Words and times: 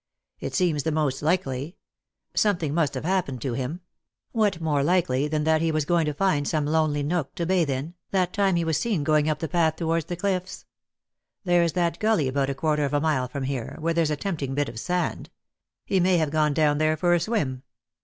"It 0.39 0.53
*eems 0.53 0.81
the 0.81 0.91
most 0.91 1.21
likely. 1.21 1.77
Something 2.33 2.73
must 2.73 2.95
have 2.95 3.03
happened 3.05 3.39
to 3.43 3.53
him. 3.53 3.81
What 4.31 4.59
more 4.59 4.81
likely 4.81 5.27
than 5.27 5.43
that 5.43 5.61
he 5.61 5.71
was 5.71 5.85
going 5.85 6.05
to 6.07 6.13
find 6.15 6.47
some 6.47 6.65
lonely 6.65 7.03
nook 7.03 7.35
to 7.35 7.45
bathe 7.45 7.69
in, 7.69 7.93
that 8.09 8.33
time 8.33 8.55
he 8.55 8.65
was 8.65 8.79
seen 8.79 9.03
going 9.03 9.29
up 9.29 9.37
the 9.37 9.47
path 9.47 9.75
towards 9.75 10.05
the 10.05 10.15
cliffs? 10.15 10.65
There's 11.43 11.73
that 11.73 11.99
gully 11.99 12.27
about 12.27 12.49
a 12.49 12.55
quarter 12.55 12.83
of 12.83 12.95
a 12.95 12.99
mile 12.99 13.27
from 13.27 13.43
here, 13.43 13.75
where 13.79 13.93
there's 13.93 14.09
a 14.09 14.15
tempting 14.17 14.55
bit 14.55 14.69
of 14.69 14.79
sand. 14.79 15.29
He 15.85 15.99
may 15.99 16.17
have 16.17 16.31
gone 16.31 16.55
down 16.55 16.79
there 16.79 16.97
for 16.97 17.13
a 17.13 17.19
swim. 17.19 17.61